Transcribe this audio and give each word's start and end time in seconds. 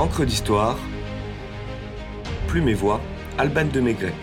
Encre 0.00 0.24
d'histoire, 0.24 0.78
Plume 2.48 2.68
et 2.70 2.74
Voix, 2.74 3.02
Alban 3.36 3.66
de 3.66 3.80
Maigret. 3.80 4.14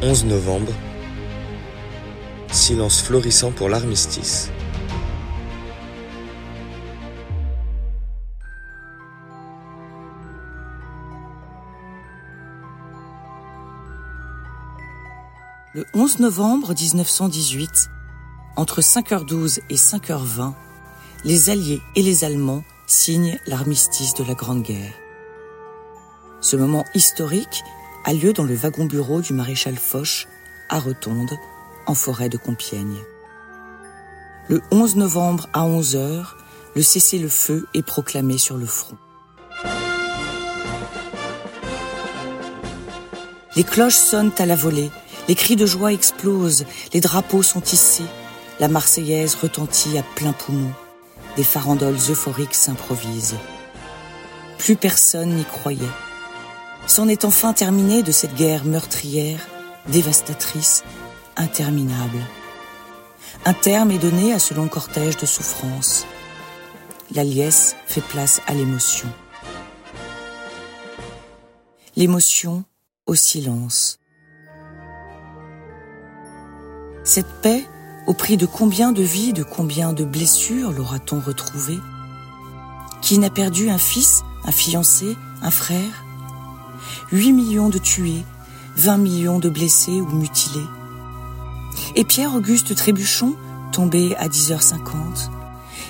«11 0.02 0.24
novembre. 0.24 0.72
Silence 2.50 3.02
florissant 3.02 3.52
pour 3.52 3.68
l'armistice. 3.68 4.50
Le 15.74 15.84
11 15.92 16.20
novembre 16.20 16.72
1918, 16.72 17.90
entre 18.56 18.80
5h12 18.80 19.60
et 19.70 19.74
5h20, 19.74 20.52
les 21.24 21.50
Alliés 21.50 21.80
et 21.96 22.02
les 22.02 22.24
Allemands 22.24 22.62
signent 22.86 23.38
l'armistice 23.46 24.14
de 24.14 24.24
la 24.24 24.34
Grande 24.34 24.62
Guerre. 24.62 24.92
Ce 26.40 26.56
moment 26.56 26.84
historique 26.94 27.62
a 28.04 28.12
lieu 28.12 28.32
dans 28.32 28.44
le 28.44 28.54
wagon-bureau 28.54 29.22
du 29.22 29.32
maréchal 29.32 29.76
Foch, 29.76 30.28
à 30.68 30.78
Rotonde, 30.78 31.32
en 31.86 31.94
forêt 31.94 32.28
de 32.28 32.36
Compiègne. 32.36 32.98
Le 34.48 34.60
11 34.70 34.96
novembre 34.96 35.48
à 35.52 35.66
11h, 35.66 36.26
le 36.74 36.82
cessez-le-feu 36.82 37.66
est 37.72 37.82
proclamé 37.82 38.36
sur 38.36 38.56
le 38.56 38.66
front. 38.66 38.98
Les 43.56 43.64
cloches 43.64 43.94
sonnent 43.94 44.32
à 44.38 44.46
la 44.46 44.56
volée, 44.56 44.90
les 45.28 45.34
cris 45.34 45.56
de 45.56 45.64
joie 45.64 45.92
explosent, 45.92 46.66
les 46.92 47.00
drapeaux 47.00 47.42
sont 47.42 47.62
hissés, 47.62 48.04
la 48.60 48.68
Marseillaise 48.68 49.34
retentit 49.34 49.98
à 49.98 50.02
plein 50.02 50.32
poumon, 50.32 50.70
des 51.36 51.44
farandoles 51.44 51.98
euphoriques 52.10 52.54
s'improvisent. 52.54 53.36
Plus 54.58 54.76
personne 54.76 55.34
n'y 55.34 55.44
croyait. 55.44 55.82
C'en 56.86 57.08
est 57.08 57.24
enfin 57.24 57.52
terminé 57.52 58.02
de 58.02 58.12
cette 58.12 58.34
guerre 58.34 58.64
meurtrière, 58.64 59.40
dévastatrice, 59.88 60.84
interminable. 61.36 62.18
Un 63.44 63.54
terme 63.54 63.90
est 63.90 63.98
donné 63.98 64.32
à 64.32 64.38
ce 64.38 64.54
long 64.54 64.68
cortège 64.68 65.16
de 65.16 65.26
souffrances. 65.26 66.06
La 67.14 67.24
liesse 67.24 67.76
fait 67.86 68.00
place 68.00 68.40
à 68.46 68.54
l'émotion. 68.54 69.08
L'émotion 71.96 72.64
au 73.06 73.14
silence. 73.14 73.98
Cette 77.04 77.40
paix, 77.42 77.64
au 78.06 78.14
prix 78.14 78.36
de 78.36 78.46
combien 78.46 78.92
de 78.92 79.02
vies, 79.02 79.32
de 79.32 79.42
combien 79.42 79.92
de 79.92 80.04
blessures 80.04 80.72
l'aura-t-on 80.72 81.20
retrouvée? 81.20 81.80
Qui 83.00 83.18
n'a 83.18 83.30
perdu 83.30 83.70
un 83.70 83.78
fils, 83.78 84.22
un 84.44 84.52
fiancé, 84.52 85.16
un 85.42 85.50
frère? 85.50 86.04
8 87.12 87.32
millions 87.32 87.68
de 87.68 87.78
tués, 87.78 88.24
20 88.76 88.98
millions 88.98 89.38
de 89.38 89.48
blessés 89.48 90.00
ou 90.00 90.06
mutilés. 90.06 90.66
Et 91.94 92.04
Pierre-Auguste 92.04 92.74
Trébuchon, 92.74 93.36
tombé 93.72 94.14
à 94.16 94.28
10h50. 94.28 95.30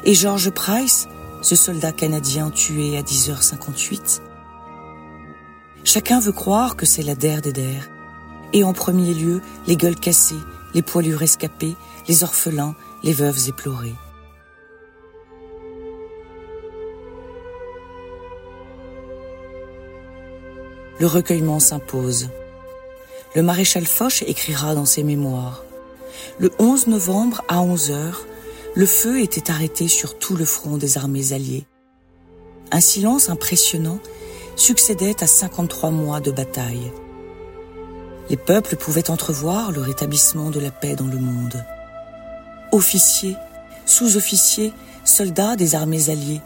Et 0.05 0.15
George 0.15 0.51
Price, 0.51 1.09
ce 1.43 1.57
soldat 1.57 1.93
canadien 1.93 2.51
tué 2.51 2.97
à 2.97 3.03
10h58. 3.03 4.21
Chacun 5.85 6.21
veut 6.21 6.33
croire 6.33 6.77
que 6.77 6.87
c'est 6.87 7.03
la 7.03 7.15
der 7.15 7.43
des 7.43 7.53
der. 7.53 7.89
Et 8.53 8.65
en 8.65 8.73
premier 8.73 9.13
lieu, 9.13 9.43
les 9.67 9.77
gueules 9.77 9.99
cassées, 9.99 10.35
les 10.75 10.83
poilus 10.83 11.15
rescapés, 11.15 11.75
les 12.09 12.25
orphelins, 12.25 12.75
les 13.03 13.13
veuves 13.13 13.49
éplorées. 13.49 13.95
Le 21.01 21.07
recueillement 21.07 21.61
s'impose. 21.61 22.29
Le 23.35 23.43
maréchal 23.43 23.85
Foch 23.85 24.23
écrira 24.27 24.75
dans 24.75 24.85
ses 24.85 25.03
mémoires. 25.03 25.65
Le 26.39 26.51
11 26.59 26.87
novembre 26.87 27.43
à 27.49 27.61
11 27.61 27.91
heures, 27.91 28.27
le 28.75 28.87
feu 28.87 29.21
était 29.21 29.51
arrêté 29.51 29.89
sur 29.89 30.19
tout 30.19 30.37
le 30.37 30.45
front 30.45 30.77
des 30.77 30.97
armées 30.97 31.33
alliées. 31.33 31.67
Un 32.71 32.81
silence 32.81 33.29
impressionnant 33.29 33.99
succédait 34.57 35.23
à 35.23 35.27
53 35.27 35.91
mois 35.91 36.21
de 36.21 36.31
bataille. 36.31 36.93
Les 38.31 38.37
peuples 38.37 38.77
pouvaient 38.77 39.11
entrevoir 39.11 39.73
le 39.73 39.81
rétablissement 39.81 40.51
de 40.51 40.61
la 40.61 40.71
paix 40.71 40.97
dans 40.97 41.07
le 41.07 41.19
monde. 41.19 41.65
Officiers, 42.73 43.37
sous-officiers, 43.87 44.73
soldats 45.05 45.57
des 45.57 45.75
armées 45.75 46.09
alliées, 46.09 46.41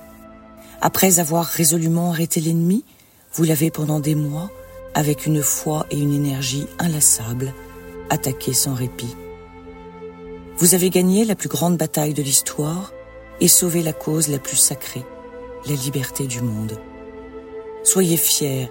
après 0.80 1.18
avoir 1.18 1.44
résolument 1.44 2.12
arrêté 2.12 2.40
l'ennemi, 2.40 2.84
vous 3.32 3.44
l'avez 3.44 3.70
pendant 3.70 3.98
des 3.98 4.14
mois, 4.14 4.50
avec 4.94 5.26
une 5.26 5.42
foi 5.42 5.86
et 5.90 5.98
une 5.98 6.12
énergie 6.12 6.66
inlassables, 6.78 7.52
attaqué 8.10 8.52
sans 8.52 8.74
répit. 8.74 9.16
Vous 10.56 10.74
avez 10.74 10.90
gagné 10.90 11.24
la 11.24 11.34
plus 11.34 11.48
grande 11.48 11.76
bataille 11.76 12.14
de 12.14 12.22
l'histoire 12.22 12.92
et 13.40 13.48
sauvé 13.48 13.82
la 13.82 13.92
cause 13.92 14.28
la 14.28 14.38
plus 14.38 14.56
sacrée, 14.56 15.04
la 15.66 15.74
liberté 15.74 16.26
du 16.26 16.40
monde. 16.40 16.78
Soyez 17.84 18.16
fiers 18.16 18.70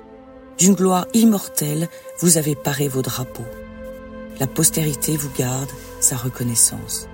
d'une 0.57 0.73
gloire 0.73 1.05
immortelle, 1.13 1.87
vous 2.19 2.37
avez 2.37 2.55
paré 2.55 2.87
vos 2.87 3.01
drapeaux. 3.01 3.45
La 4.39 4.47
postérité 4.47 5.15
vous 5.17 5.29
garde 5.37 5.69
sa 5.99 6.15
reconnaissance. 6.15 7.07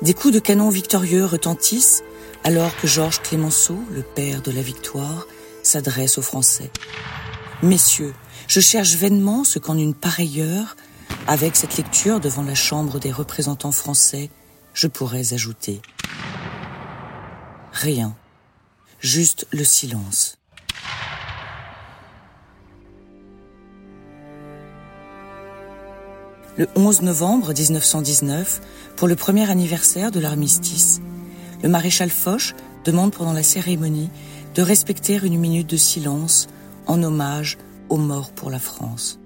Des 0.00 0.14
coups 0.14 0.34
de 0.34 0.38
canon 0.38 0.68
victorieux 0.68 1.24
retentissent 1.24 2.02
alors 2.44 2.74
que 2.76 2.86
Georges 2.86 3.20
Clémenceau, 3.20 3.78
le 3.90 4.02
père 4.02 4.42
de 4.42 4.52
la 4.52 4.62
victoire, 4.62 5.26
s'adresse 5.62 6.18
aux 6.18 6.22
Français. 6.22 6.70
Messieurs, 7.62 8.14
je 8.46 8.60
cherche 8.60 8.94
vainement 8.94 9.44
ce 9.44 9.58
qu'en 9.58 9.76
une 9.76 9.94
pareille 9.94 10.40
heure, 10.40 10.76
avec 11.26 11.56
cette 11.56 11.76
lecture 11.76 12.20
devant 12.20 12.44
la 12.44 12.54
Chambre 12.54 13.00
des 13.00 13.10
représentants 13.10 13.72
français, 13.72 14.30
je 14.72 14.86
pourrais 14.86 15.34
ajouter. 15.34 15.82
Rien 17.72 18.16
juste 19.00 19.46
le 19.52 19.64
silence. 19.64 20.38
Le 26.56 26.66
11 26.74 27.02
novembre 27.02 27.52
1919, 27.52 28.60
pour 28.96 29.06
le 29.06 29.14
premier 29.14 29.48
anniversaire 29.48 30.10
de 30.10 30.18
l'armistice, 30.18 31.00
le 31.62 31.68
maréchal 31.68 32.10
Foch 32.10 32.54
demande 32.84 33.12
pendant 33.12 33.32
la 33.32 33.44
cérémonie 33.44 34.10
de 34.56 34.62
respecter 34.62 35.20
une 35.22 35.38
minute 35.38 35.68
de 35.68 35.76
silence 35.76 36.48
en 36.88 37.00
hommage 37.02 37.58
aux 37.90 37.96
morts 37.96 38.32
pour 38.32 38.50
la 38.50 38.58
France. 38.58 39.20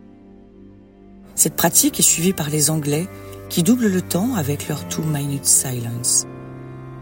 Cette 1.34 1.56
pratique 1.56 1.99
est 1.99 2.03
suivie 2.03 2.34
par 2.34 2.50
les 2.50 2.69
Anglais 2.69 3.09
qui 3.49 3.62
doublent 3.62 3.88
le 3.88 4.03
temps 4.03 4.34
avec 4.34 4.69
leur 4.69 4.87
Two 4.88 5.03
Minute 5.03 5.47
Silence, 5.47 6.27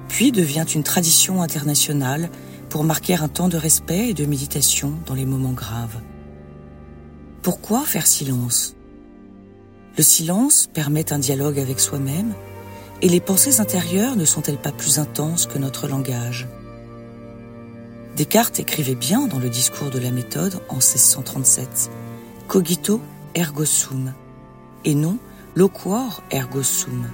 puis 0.08 0.30
devient 0.30 0.66
une 0.72 0.84
tradition 0.84 1.42
internationale 1.42 2.30
pour 2.70 2.84
marquer 2.84 3.16
un 3.16 3.28
temps 3.28 3.48
de 3.48 3.56
respect 3.56 4.10
et 4.10 4.14
de 4.14 4.24
méditation 4.24 4.94
dans 5.04 5.14
les 5.14 5.26
moments 5.26 5.52
graves. 5.52 6.00
Pourquoi 7.42 7.84
faire 7.84 8.06
silence? 8.06 8.76
Le 9.98 10.04
silence 10.04 10.68
permet 10.72 11.12
un 11.12 11.18
dialogue 11.18 11.58
avec 11.58 11.80
soi-même 11.80 12.32
et 13.02 13.08
les 13.08 13.20
pensées 13.20 13.60
intérieures 13.60 14.14
ne 14.14 14.24
sont-elles 14.24 14.60
pas 14.60 14.72
plus 14.72 15.00
intenses 15.00 15.46
que 15.46 15.58
notre 15.58 15.88
langage? 15.88 16.48
Descartes 18.16 18.60
écrivait 18.60 18.94
bien 18.94 19.26
dans 19.26 19.38
le 19.38 19.50
discours 19.50 19.90
de 19.90 19.98
la 19.98 20.10
méthode 20.12 20.60
en 20.68 20.76
1637 20.76 21.90
Cogito 22.46 23.00
ergo 23.34 23.64
sum 23.64 24.12
et 24.84 24.94
non 24.94 25.18
loquor 25.56 26.22
ergo 26.30 26.62
sum. 26.62 27.08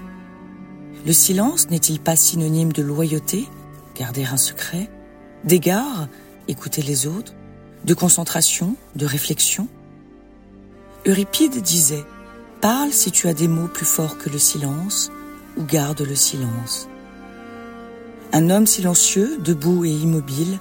Le 1.06 1.12
silence 1.12 1.70
n'est-il 1.70 2.00
pas 2.00 2.16
synonyme 2.16 2.72
de 2.72 2.82
loyauté, 2.82 3.46
garder 3.94 4.24
un 4.24 4.36
secret, 4.36 4.90
d'égard, 5.46 6.08
écouter 6.48 6.82
les 6.82 7.06
autres, 7.06 7.32
de 7.84 7.94
concentration, 7.94 8.76
de 8.96 9.06
réflexion. 9.06 9.68
Euripide 11.06 11.62
disait 11.62 12.04
Parle 12.60 12.92
si 12.92 13.12
tu 13.12 13.28
as 13.28 13.34
des 13.34 13.48
mots 13.48 13.68
plus 13.68 13.86
forts 13.86 14.18
que 14.18 14.28
le 14.28 14.38
silence, 14.38 15.10
ou 15.56 15.62
garde 15.62 16.02
le 16.02 16.16
silence. 16.16 16.88
Un 18.32 18.50
homme 18.50 18.66
silencieux, 18.66 19.38
debout 19.38 19.84
et 19.84 19.90
immobile, 19.90 20.58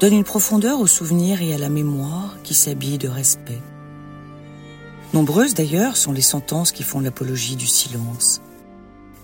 donne 0.00 0.14
une 0.14 0.24
profondeur 0.24 0.80
au 0.80 0.86
souvenir 0.86 1.42
et 1.42 1.54
à 1.54 1.58
la 1.58 1.68
mémoire 1.68 2.36
qui 2.42 2.54
s'habille 2.54 2.98
de 2.98 3.08
respect. 3.08 3.60
Nombreuses 5.12 5.54
d'ailleurs 5.54 5.96
sont 5.96 6.12
les 6.12 6.22
sentences 6.22 6.72
qui 6.72 6.82
font 6.82 6.98
l'apologie 6.98 7.56
du 7.56 7.66
silence. 7.66 8.40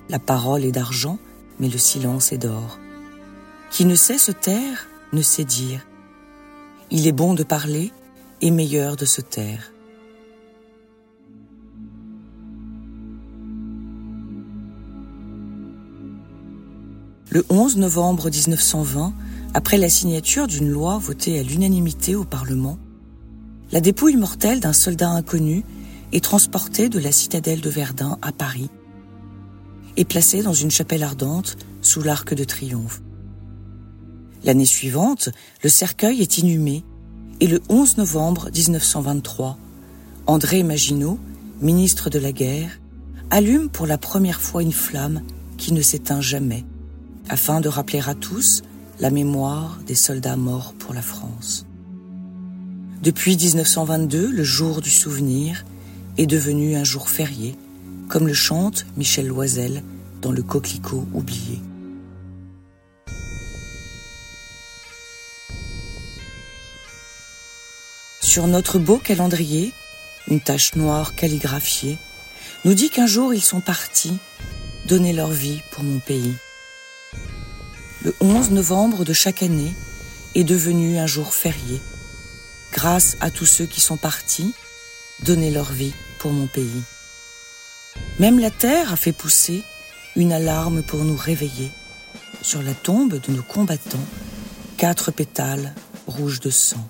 La 0.08 0.19
parole 0.19 0.64
est 0.64 0.73
d'argent, 0.73 1.19
mais 1.58 1.69
le 1.69 1.79
silence 1.79 2.32
est 2.32 2.38
d'or. 2.38 2.79
Qui 3.70 3.85
ne 3.87 3.94
sait 3.94 4.19
se 4.19 4.31
taire 4.31 4.87
ne 5.12 5.22
sait 5.22 5.44
dire. 5.44 5.86
Il 6.90 7.06
est 7.06 7.12
bon 7.12 7.34
de 7.34 7.42
parler 7.42 7.92
et 8.40 8.50
meilleur 8.50 8.96
de 8.96 9.04
se 9.04 9.20
taire. 9.20 9.72
Le 17.30 17.44
11 17.48 17.76
novembre 17.76 18.28
1920, 18.28 19.12
après 19.54 19.78
la 19.78 19.88
signature 19.88 20.48
d'une 20.48 20.68
loi 20.68 20.98
votée 20.98 21.38
à 21.38 21.44
l'unanimité 21.44 22.16
au 22.16 22.24
Parlement, 22.24 22.76
la 23.70 23.80
dépouille 23.80 24.16
mortelle 24.16 24.58
d'un 24.58 24.72
soldat 24.72 25.10
inconnu 25.10 25.64
est 26.12 26.24
transportée 26.24 26.88
de 26.88 26.98
la 26.98 27.12
citadelle 27.12 27.60
de 27.60 27.70
Verdun 27.70 28.18
à 28.20 28.32
Paris 28.32 28.68
et 29.96 30.04
placée 30.04 30.42
dans 30.42 30.52
une 30.52 30.72
chapelle 30.72 31.04
ardente 31.04 31.56
sous 31.82 32.02
l'arc 32.02 32.34
de 32.34 32.42
triomphe. 32.42 33.00
L'année 34.44 34.66
suivante, 34.66 35.28
le 35.62 35.69
cercueil 35.69 36.22
est 36.22 36.38
inhumé 36.38 36.82
et 37.40 37.46
le 37.46 37.60
11 37.69 37.98
novembre 37.98 38.50
1923, 38.54 39.58
André 40.26 40.62
Maginot, 40.62 41.19
ministre 41.60 42.08
de 42.10 42.19
la 42.19 42.32
guerre, 42.32 42.81
allume 43.31 43.69
pour 43.69 43.87
la 43.87 43.98
première 43.98 44.40
fois 44.40 44.62
une 44.62 44.72
flamme 44.72 45.22
qui 45.56 45.72
ne 45.72 45.82
s'éteint 45.82 46.20
jamais, 46.20 46.64
afin 47.28 47.60
de 47.60 47.69
rappeler 47.69 48.00
à 48.06 48.14
tous 48.14 48.62
la 48.98 49.10
mémoire 49.10 49.78
des 49.87 49.94
soldats 49.94 50.37
morts 50.37 50.75
pour 50.78 50.94
la 50.94 51.02
France. 51.02 51.66
Depuis 53.02 53.36
1922, 53.36 54.31
le 54.31 54.44
jour 54.44 54.81
du 54.81 54.90
souvenir 54.90 55.64
est 56.19 56.26
devenu 56.26 56.76
un 56.76 56.84
jour 56.84 57.08
férié, 57.08 57.56
comme 58.08 58.26
le 58.26 58.34
chante 58.34 58.86
Michel 58.96 59.26
Loisel 59.26 59.82
dans 60.20 60.32
le 60.32 60.43
coquelicot 60.43 61.06
oublié. 61.14 61.60
Sur 68.31 68.47
notre 68.47 68.79
beau 68.79 68.99
calendrier, 68.99 69.73
une 70.29 70.41
tache 70.41 70.77
noire 70.77 71.17
calligraphiée 71.17 71.99
nous 72.65 72.75
dit 72.75 72.88
qu'un 72.88 73.09
jour 73.09 73.35
ils 73.35 73.43
sont 73.43 73.61
partis 73.61 74.17
donner 74.87 75.12
leur 75.12 75.31
vie 75.32 75.61
pour 75.73 75.82
mon 75.82 75.99
pays. 75.99 76.37
Le 78.05 78.15
11 78.21 78.53
novembre 78.53 79.05
de 79.05 79.12
chaque 79.12 79.43
année 79.43 79.75
est 80.37 80.44
devenu 80.44 80.97
un 80.99 81.09
jour 81.09 81.35
férié, 81.35 81.81
grâce 82.71 83.17
à 83.19 83.32
tous 83.32 83.47
ceux 83.47 83.67
qui 83.67 83.81
sont 83.81 83.97
partis 83.97 84.55
donner 85.25 85.50
leur 85.50 85.73
vie 85.73 85.93
pour 86.21 86.31
mon 86.31 86.47
pays. 86.47 86.85
Même 88.21 88.38
la 88.38 88.53
terre 88.53 88.93
a 88.93 88.97
fait 88.97 89.11
pousser 89.11 89.65
une 90.15 90.32
alarme 90.32 90.85
pour 90.85 91.03
nous 91.03 91.17
réveiller. 91.17 91.73
Sur 92.43 92.62
la 92.62 92.75
tombe 92.75 93.19
de 93.19 93.32
nos 93.32 93.43
combattants, 93.43 94.06
quatre 94.77 95.11
pétales 95.11 95.75
rouges 96.06 96.38
de 96.38 96.50
sang. 96.50 96.87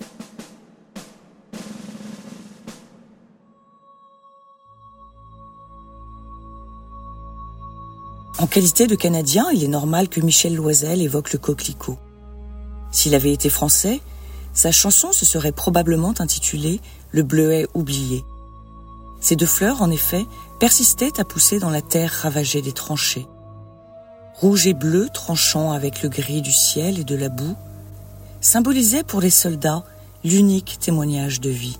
En 8.40 8.46
qualité 8.46 8.86
de 8.86 8.94
Canadien, 8.94 9.48
il 9.52 9.62
est 9.62 9.68
normal 9.68 10.08
que 10.08 10.22
Michel 10.22 10.54
Loisel 10.54 11.02
évoque 11.02 11.34
le 11.34 11.38
coquelicot. 11.38 11.98
S'il 12.90 13.14
avait 13.14 13.34
été 13.34 13.50
français, 13.50 14.00
sa 14.54 14.72
chanson 14.72 15.12
se 15.12 15.26
serait 15.26 15.52
probablement 15.52 16.14
intitulée 16.18 16.80
Le 17.10 17.22
bleuet 17.22 17.66
oublié. 17.74 18.24
Ces 19.20 19.36
deux 19.36 19.44
fleurs, 19.44 19.82
en 19.82 19.90
effet, 19.90 20.24
persistaient 20.58 21.20
à 21.20 21.24
pousser 21.24 21.58
dans 21.58 21.68
la 21.68 21.82
terre 21.82 22.12
ravagée 22.22 22.62
des 22.62 22.72
tranchées. 22.72 23.26
Rouge 24.36 24.66
et 24.66 24.72
bleu 24.72 25.10
tranchant 25.12 25.72
avec 25.72 26.02
le 26.02 26.08
gris 26.08 26.40
du 26.40 26.52
ciel 26.52 26.98
et 26.98 27.04
de 27.04 27.16
la 27.16 27.28
boue, 27.28 27.56
symbolisaient 28.40 29.04
pour 29.04 29.20
les 29.20 29.28
soldats 29.28 29.84
l'unique 30.24 30.78
témoignage 30.80 31.42
de 31.42 31.50
vie. 31.50 31.78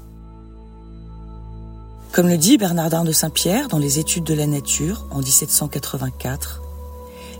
Comme 2.13 2.29
le 2.29 2.39
dit 2.39 2.59
Bernardin 2.59 3.05
de 3.05 3.13
Saint-Pierre 3.13 3.69
dans 3.69 3.79
les 3.79 4.01
études 4.01 4.25
de 4.25 4.35
la 4.35 4.49
nature 4.49 5.07
en 5.13 5.21
1784, 5.21 6.61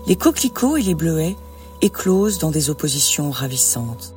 les 0.07 0.15
coquelicots 0.15 0.77
et 0.77 0.81
les 0.81 0.95
bleuets 0.95 1.35
éclosent 1.81 2.37
dans 2.37 2.51
des 2.51 2.69
oppositions 2.69 3.31
ravissantes. 3.31 4.13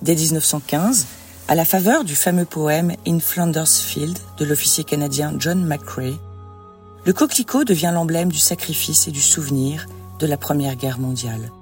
Dès 0.00 0.14
1915, 0.14 1.06
à 1.48 1.54
la 1.54 1.66
faveur 1.66 2.02
du 2.02 2.14
fameux 2.14 2.46
poème 2.46 2.94
In 3.06 3.20
Flanders 3.20 3.68
Field 3.68 4.18
de 4.38 4.44
l'officier 4.46 4.84
canadien 4.84 5.34
John 5.38 5.62
McCrae, 5.62 6.18
le 7.04 7.12
coquelicot 7.12 7.64
devient 7.64 7.90
l'emblème 7.92 8.32
du 8.32 8.38
sacrifice 8.38 9.06
et 9.06 9.10
du 9.10 9.20
souvenir 9.20 9.86
de 10.18 10.26
la 10.26 10.38
Première 10.38 10.76
Guerre 10.76 10.98
mondiale. 10.98 11.52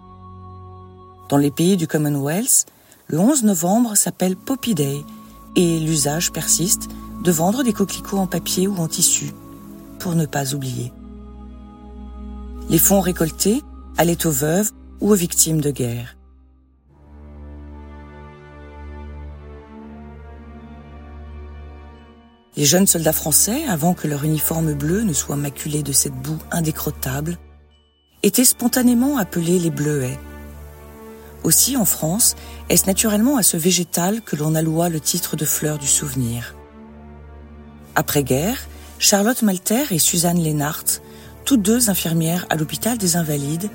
Dans 1.28 1.38
les 1.38 1.50
pays 1.50 1.76
du 1.76 1.88
Commonwealth, 1.88 2.66
le 3.08 3.18
11 3.18 3.42
novembre 3.42 3.96
s'appelle 3.96 4.36
Poppy 4.36 4.76
Day 4.76 5.02
et 5.56 5.80
l'usage 5.80 6.30
persiste 6.30 6.88
de 7.26 7.32
vendre 7.32 7.64
des 7.64 7.72
coquelicots 7.72 8.18
en 8.18 8.28
papier 8.28 8.68
ou 8.68 8.76
en 8.76 8.86
tissu, 8.86 9.32
pour 9.98 10.14
ne 10.14 10.26
pas 10.26 10.54
oublier. 10.54 10.92
Les 12.70 12.78
fonds 12.78 13.00
récoltés 13.00 13.64
allaient 13.98 14.28
aux 14.28 14.30
veuves 14.30 14.70
ou 15.00 15.10
aux 15.10 15.16
victimes 15.16 15.60
de 15.60 15.72
guerre. 15.72 16.16
Les 22.56 22.64
jeunes 22.64 22.86
soldats 22.86 23.12
français, 23.12 23.64
avant 23.64 23.92
que 23.92 24.06
leur 24.06 24.22
uniforme 24.22 24.74
bleu 24.74 25.02
ne 25.02 25.12
soit 25.12 25.34
maculé 25.34 25.82
de 25.82 25.92
cette 25.92 26.14
boue 26.14 26.38
indécrottable, 26.52 27.38
étaient 28.22 28.44
spontanément 28.44 29.18
appelés 29.18 29.58
les 29.58 29.70
bleuets. 29.70 30.18
Aussi, 31.42 31.76
en 31.76 31.84
France, 31.84 32.36
est-ce 32.68 32.86
naturellement 32.86 33.36
à 33.36 33.42
ce 33.42 33.56
végétal 33.56 34.22
que 34.22 34.36
l'on 34.36 34.54
alloua 34.54 34.88
le 34.88 35.00
titre 35.00 35.34
de 35.34 35.44
fleur 35.44 35.78
du 35.78 35.88
souvenir. 35.88 36.55
Après-guerre, 37.96 38.58
Charlotte 38.98 39.40
Malter 39.40 39.84
et 39.90 39.98
Suzanne 39.98 40.38
Lénart, 40.38 40.84
toutes 41.46 41.62
deux 41.62 41.88
infirmières 41.88 42.44
à 42.50 42.56
l'hôpital 42.56 42.98
des 42.98 43.16
Invalides, 43.16 43.70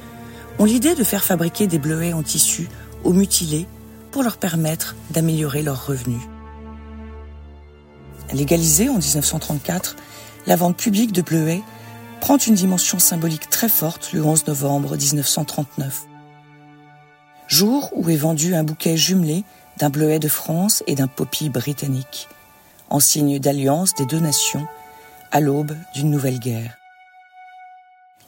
ont 0.60 0.66
l'idée 0.66 0.94
de 0.94 1.04
faire 1.04 1.24
fabriquer 1.24 1.66
des 1.66 1.80
bleuets 1.80 2.14
en 2.14 2.22
tissu 2.22 2.70
aux 3.04 3.14
mutilés 3.14 3.66
pour 4.12 4.22
leur 4.22 4.38
permettre 4.38 4.96
d'améliorer 5.10 5.64
leurs 5.64 5.88
revenus. 5.88 6.22
Légalisée 8.32 8.90
en 8.90 9.00
1934, 9.00 9.96
la 10.46 10.56
vente 10.56 10.78
publique 10.78 11.14
de 11.14 11.24
bleuets 11.24 11.64
prend 12.20 12.38
une 12.38 12.54
dimension 12.54 13.00
symbolique 13.00 13.50
très 13.50 13.70
forte 13.70 14.14
le 14.14 14.24
11 14.24 14.46
novembre 14.46 14.96
1939. 14.96 16.04
Jour 17.48 17.90
où 17.94 18.08
est 18.12 18.18
vendu 18.18 18.54
un 18.54 18.64
bouquet 18.64 18.98
jumelé 18.98 19.44
d'un 19.80 19.90
bleuet 19.90 20.20
de 20.20 20.28
France 20.28 20.84
et 20.86 20.94
d'un 20.94 21.08
poppy 21.08 21.50
britannique 21.50 22.30
en 22.92 23.00
signe 23.00 23.40
d'alliance 23.40 23.96
des 23.96 24.06
deux 24.06 24.20
nations 24.20 24.68
à 25.32 25.40
l'aube 25.40 25.76
d'une 25.96 26.12
nouvelle 26.12 26.40
guerre. 26.40 26.78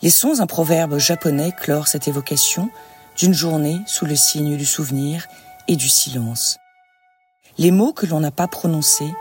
Laissons 0.02 0.40
un 0.40 0.48
proverbe 0.48 0.98
japonais 0.98 1.52
clore 1.52 1.88
cette 1.88 2.08
évocation 2.08 2.70
d'une 3.18 3.34
journée 3.34 3.82
sous 3.86 4.06
le 4.06 4.16
signe 4.16 4.58
du 4.58 4.66
souvenir 4.66 5.28
et 5.68 5.76
du 5.76 5.90
silence. 5.90 6.58
Les 7.58 7.72
mots 7.72 7.94
que 7.94 8.06
l'on 8.06 8.22
n'a 8.22 8.32
pas 8.32 8.48
prononcés 8.48 9.14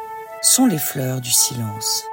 sont 0.42 0.66
les 0.66 0.78
fleurs 0.78 1.20
du 1.20 1.30
silence. 1.30 2.04